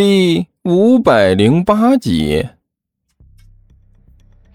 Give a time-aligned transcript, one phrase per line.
[0.00, 2.46] 第五百零八集。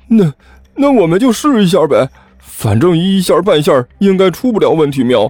[0.08, 0.34] 那
[0.74, 5.04] 那我们就试一下呗，反正一下半下应该出不了问题。
[5.04, 5.30] 喵，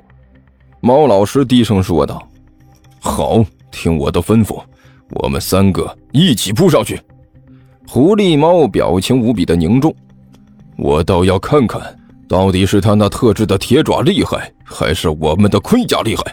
[0.81, 2.29] 猫老师低声说道
[3.01, 4.61] ：“好，听我的吩咐，
[5.15, 7.01] 我们三个一起扑上去。”
[7.89, 9.91] 狐狸猫表情无比的凝重，
[10.77, 11.81] 我倒要看看，
[12.29, 16.23] 到底是他那特制的铁爪厉害，还是我们的盔甲厉害。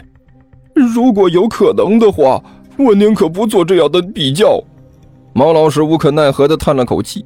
[0.75, 2.39] 如果有可能的话，
[2.83, 4.61] 我宁可不做这样的比较。
[5.33, 7.25] 猫老师无可奈何的叹了口气。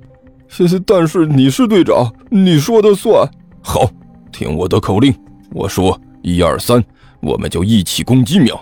[0.85, 3.27] 但是你是队长，你说的算。
[3.61, 3.89] 好，
[4.31, 5.13] 听我的口令，
[5.51, 6.81] 我说一二三，
[7.19, 8.39] 我们就一起攻击。
[8.39, 8.57] 喵！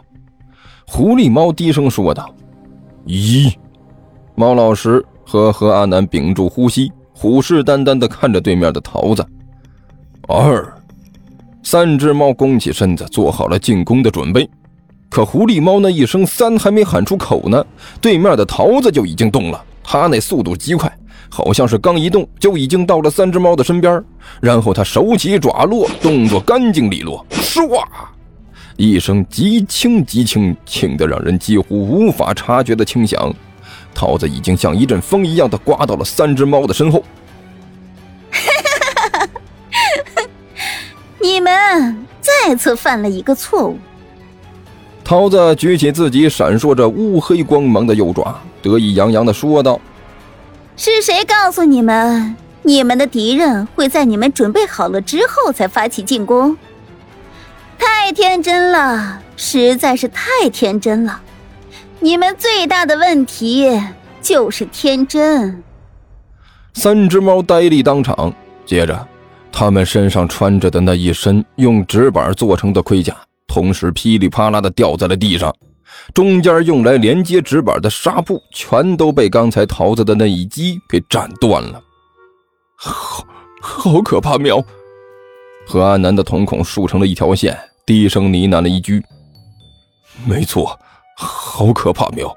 [0.87, 2.34] 狐狸猫低声说道。
[3.05, 3.51] 一，
[4.34, 9.23] 猫老师和何阿南屏住呼吸，虎视眈眈的看着对面的桃子。
[10.27, 10.73] 二，
[11.63, 14.49] 三只猫弓起身子，做好了进攻的准备。
[15.13, 17.63] 可狐狸猫那一声“三”还没喊出口呢，
[18.02, 19.63] 对面的桃子就已经动了。
[19.84, 20.91] 它那速度极快。
[21.29, 24.04] 好像是刚一动就已经到了三只猫的身边，
[24.41, 27.85] 然后他手起爪落，动作干净利落，唰，
[28.76, 33.32] 一声极轻极轻，轻的让人几乎无法察觉的轻响，
[33.93, 37.04] 桃子已经像一阵风一样的刮到了三只猫的身后。
[41.21, 43.77] 你们再次犯了一个错误。
[45.04, 49.79] 桃子举起自己闪烁着乌黑光芒的右爪，得意洋洋的说道。
[50.77, 56.57] 是谁告诉你们，你们的敌人会在你们准备好了之后才发起进攻？
[57.77, 61.21] 太天真了，实在是太天真了！
[61.99, 63.81] 你们最大的问题
[64.22, 65.62] 就是天真。
[66.74, 68.34] 三只猫呆立当场，
[68.66, 69.07] 接着，
[69.51, 73.16] 他们身上穿着的那一身用纸板做成的盔甲，
[73.53, 75.56] 同时噼里啪啦的掉在了地上。
[76.12, 81.79] 中间用来连接纸板的纱布全都被刚才桃子的那一击给斩断了，
[82.75, 83.24] 好，
[83.62, 84.40] 好可怕！
[84.40, 84.59] 喵！
[85.68, 87.56] 何安南的瞳孔竖成了一条线，
[87.86, 89.03] 低声呢喃了一句
[90.25, 90.75] ：“没错，
[91.16, 92.34] 好可怕！”喵！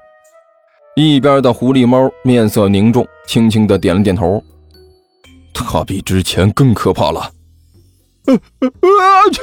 [0.95, 4.39] 一边的狐狸猫面色凝重，轻轻的点了点头
[5.51, 7.21] ：“它比之前更可怕了。”
[8.29, 9.41] 啊去！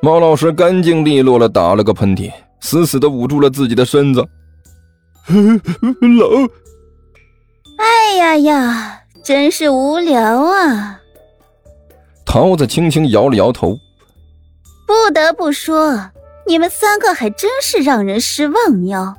[0.00, 2.32] 猫老师干净利落的打了个喷嚏。
[2.60, 4.26] 死死的捂住了自己的身子，
[5.28, 6.50] 冷。
[7.78, 11.00] 哎呀呀，真是无聊啊！
[12.26, 13.78] 桃子轻轻摇了摇头。
[14.88, 16.10] 不得不说，
[16.48, 18.72] 你们三个还真是让人失望。
[18.72, 19.14] 喵，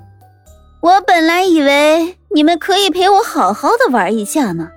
[0.81, 4.69] 我本来以为你们可以陪我好好的玩一下呢，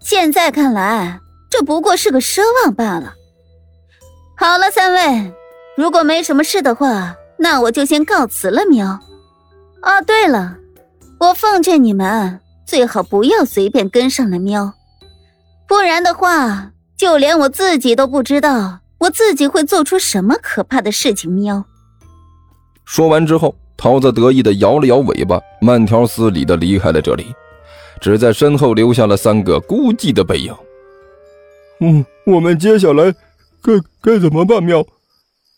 [0.00, 3.14] 现在看来，这不过是个奢望罢了。
[4.36, 5.32] 好了，三位，
[5.76, 7.16] 如果没什么事的话。
[7.36, 8.86] 那我就先告辞了，喵。
[9.82, 10.56] 哦，对了，
[11.18, 14.72] 我奉劝你们最好不要随便跟上了，喵。
[15.66, 21.64] 不然的话，就连我自己都不知道我自己会做出什么可怕的事情，喵。
[22.84, 27.34] 说完之后，桃子得意的摇了摇尾巴，慢条斯理的离开了这里，
[28.00, 30.54] 只在身后留下了三个孤寂的背影。
[31.80, 33.12] 嗯，我们接下来
[33.64, 34.84] 该该怎么办，喵？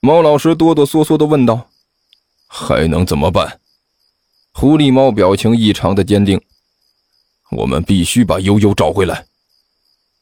[0.01, 1.69] 猫老师哆哆嗦嗦的问道
[2.47, 3.59] ：“还能怎么办？”
[4.55, 6.41] 狐狸猫表情异常的坚定
[7.51, 9.27] ：“我们必须把悠悠找回来。”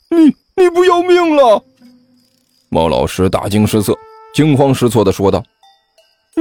[0.09, 1.63] 你你不要命了？
[2.71, 3.95] 猫老师大惊失色，
[4.33, 5.45] 惊慌失措的说道：“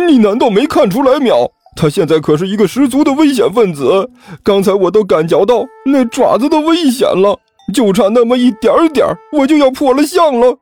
[0.09, 1.19] 你难道没看出来？
[1.19, 4.09] 喵，他现在可是一个十足的危险分子。
[4.43, 7.37] 刚才我都感觉到那爪子的危险了，
[7.73, 10.57] 就差那么一点点，我就要破了相了。”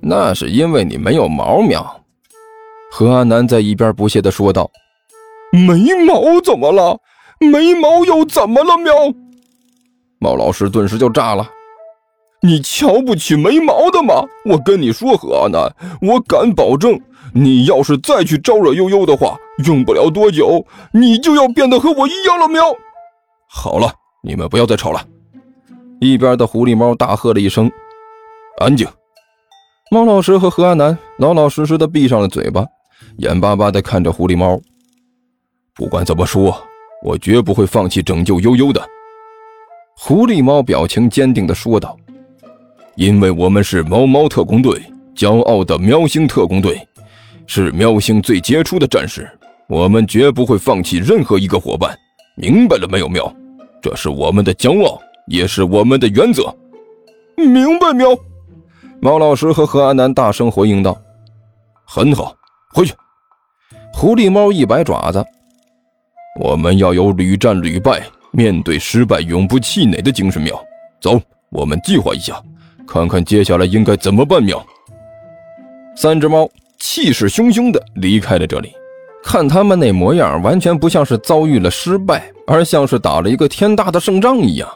[0.00, 2.00] 那是因为你没有毛苗。
[2.90, 4.70] 何安南在一边不屑地说道
[5.52, 6.98] ：“没毛怎么了？
[7.40, 8.92] 没毛又怎么了？”喵！
[10.18, 11.46] 猫老师顿时就炸了
[12.40, 14.24] ：“你瞧不起没毛的吗？
[14.46, 15.70] 我跟你说，何安南，
[16.00, 16.98] 我敢保证，
[17.34, 19.36] 你要是再去招惹悠悠的话，
[19.66, 22.62] 用不了多久，你就要变得和我一样了。”喵！
[23.50, 23.92] 好了，
[24.22, 25.04] 你们不要再吵了。
[26.00, 27.70] 一边的狐狸猫大喝了一声
[28.58, 28.86] ：“安静！”
[29.88, 32.66] 猫老师和何阿南老老实实的闭上了嘴巴，
[33.18, 34.60] 眼巴巴的看着狐狸猫。
[35.76, 36.60] 不管怎么说，
[37.04, 38.84] 我绝不会放弃拯救悠悠的。
[39.96, 41.96] 狐狸猫表情坚定的说道
[42.96, 44.82] ：“因为我们是猫猫特工队，
[45.14, 46.84] 骄傲的喵星特工队，
[47.46, 49.30] 是喵星最杰出的战士，
[49.68, 51.96] 我们绝不会放弃任何一个伙伴。
[52.34, 53.32] 明白了没有，喵？
[53.80, 56.52] 这是我们的骄傲，也是我们的原则。
[57.36, 58.08] 明白，喵。”
[59.00, 60.96] 猫老师和何安南大声回应道
[61.86, 62.34] ：“很好，
[62.72, 62.94] 回去。”
[63.92, 65.24] 狐狸猫一摆爪子
[66.40, 70.40] ：“我们要有屡战屡败、面对失败永不气馁的精神。
[70.42, 70.58] 喵，
[71.00, 71.20] 走，
[71.50, 72.42] 我们计划一下，
[72.86, 74.42] 看看接下来应该怎么办。
[74.42, 74.64] 喵，
[75.94, 78.72] 三只猫气势汹汹地离开了这里。
[79.22, 84.68] 看他们那模样，完全不像是遭遇了失败，而像是打了一个天大的胜仗一样。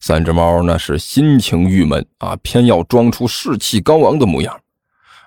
[0.00, 4.58] 三只猫那是心情郁闷啊，偏要装出士气高昂的模样。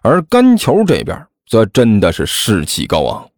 [0.02, 3.30] 而干球这边则真的是士气高昂。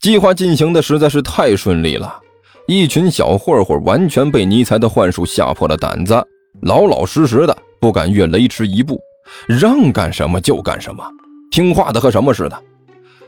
[0.00, 2.20] 计划进行的实在是太顺利了，
[2.66, 6.14] 一群小混混完全被尼采的幻术吓破了胆子，
[6.62, 9.00] 老老实实的不敢越雷池一步，
[9.46, 11.04] 让干什么就干什么，
[11.50, 12.62] 听话的和什么似的。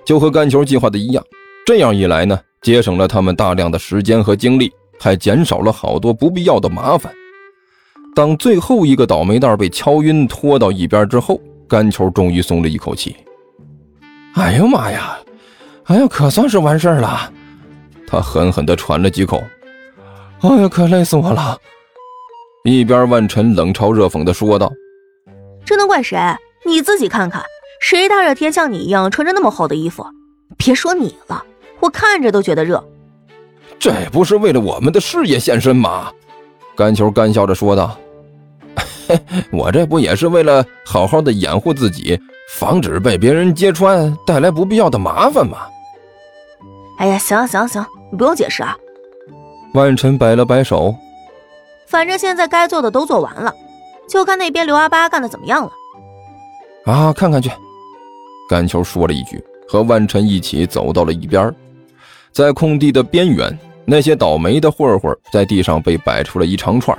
[0.05, 1.25] 就和干球计划的一样，
[1.65, 7.13] 这样一来呢，节省了他们大量的时间和精力，还减少了好多不必要的麻烦。
[8.15, 13.17] 当最后一个倒霉蛋被敲晕拖到一边之后，干球终于松了一口气。
[14.35, 15.19] 哎呀妈呀！
[15.85, 17.33] 哎呀，可算是完事了。
[18.07, 19.43] 他狠狠地喘了几口。
[20.41, 21.59] 哎呀，可累死我了！
[22.65, 24.73] 一边万晨冷嘲热讽地说道
[25.65, 26.19] ：“这能怪谁？
[26.65, 27.43] 你自己看看。”
[27.81, 30.07] 谁大热天像你一样穿着那么厚的衣服？
[30.57, 31.45] 别说你了，
[31.81, 32.85] 我看着都觉得热。
[33.83, 36.13] 这不是为了我们的事业献身吗？
[36.77, 37.99] 甘球干笑着说道
[39.51, 42.17] ：“我这不也是为了好好的掩护自己，
[42.49, 45.59] 防止被别人揭穿，带来不必要的麻烦吗？”
[46.99, 48.77] 哎呀，行行行，你不用解释啊。
[49.75, 50.95] 万晨摆了摆手
[51.89, 53.53] ：“反正现在该做的都做完了，
[54.09, 55.73] 就看那边刘阿八干的怎么样了。”
[56.87, 57.51] 啊，看看去。
[58.49, 61.53] 甘球说了一句，和万晨一起走到了一边，
[62.31, 66.97] 在空地的边缘，那些倒霉的混混在地上被摆出了一长串，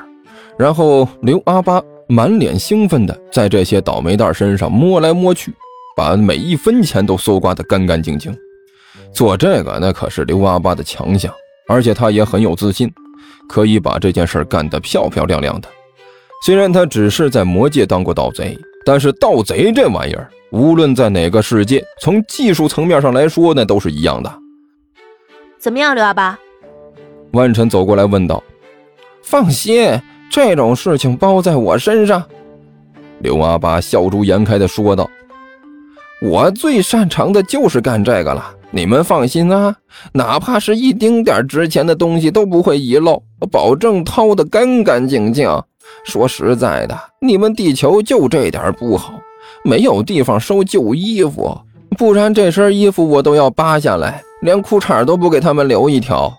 [0.57, 5.53] 然后刘阿八满脸兴奋的在这些倒霉蛋身上摸来摸去，
[5.95, 8.35] 把每一分钱都搜刮得干干净净。
[9.13, 11.33] 做这个那可是刘阿八的强项，
[11.67, 12.91] 而且他也很有自信，
[13.47, 15.69] 可以把这件事干得漂漂亮亮的。
[16.45, 20.29] 虽然他只是在魔界当过盗贼，但是盗贼这玩意儿。
[20.51, 24.31] 无论在哪个世界，从技术层面上来说，那都是一样的。
[25.57, 26.37] 怎么样，刘阿八？
[27.33, 28.41] 万晨走过来问道。
[29.23, 29.99] 放心，
[30.29, 32.23] 这种事情包在我身上。
[33.19, 35.09] 刘阿八笑逐颜开的说道
[36.21, 39.75] ：“我最擅长的就是干这个了，你们放心啊，
[40.11, 45.49] 哪怕是一丁点值钱的东西都不会遗漏，保证掏得干干净净。
[46.05, 49.13] 说实在的，你们地球就这点不好。”
[49.65, 51.57] 没有地方收旧衣服，
[51.97, 56.33] 不然这身衣服我都要扒下来，连裤衩都不给他们留一条。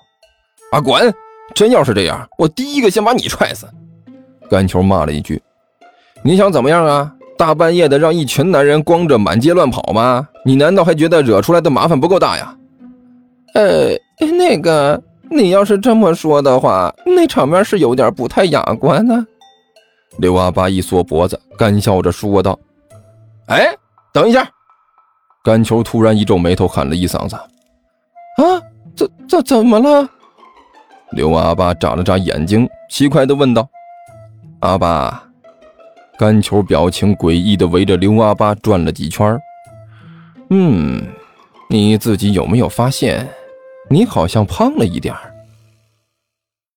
[0.75, 1.15] 啊，滚！
[1.55, 3.65] 真要是这样，我第一个先把你踹死！
[4.51, 5.41] 干球骂了一句
[6.25, 7.15] ：“你想怎么样啊？
[7.39, 10.29] 大半夜的让一群男人光着满街乱跑吗？
[10.45, 12.57] 你难道还觉得惹出来的麻烦不够大呀？”
[13.55, 15.01] 呃，那个，
[15.31, 19.25] 你要是这么说的话，那场面是有点不太雅观呢。
[20.19, 22.59] 刘阿八一缩脖子，干笑着说道。
[23.47, 23.69] 哎，
[24.13, 24.51] 等一下！
[25.45, 27.37] 干球突然一皱眉头，喊了一嗓子
[28.43, 28.59] ：“啊，
[28.97, 30.09] 怎怎怎么了？”
[31.15, 33.69] 刘阿八眨了眨眼睛，奇怪的问道
[34.61, 35.23] ：“阿八。”
[36.17, 39.37] 甘球表情诡异的围着刘阿八转了几圈。
[40.51, 41.03] 嗯，
[41.69, 43.29] 你自己有没有发现，
[43.91, 45.34] 你好像胖了一点儿？